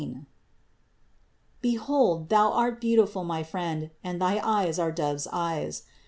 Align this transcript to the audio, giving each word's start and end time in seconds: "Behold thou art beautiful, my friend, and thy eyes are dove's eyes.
"Behold 1.61 2.29
thou 2.29 2.49
art 2.51 2.81
beautiful, 2.81 3.23
my 3.23 3.43
friend, 3.43 3.91
and 4.03 4.19
thy 4.19 4.39
eyes 4.43 4.79
are 4.79 4.91
dove's 4.91 5.27
eyes. 5.31 5.83